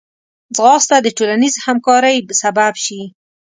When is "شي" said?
2.85-3.01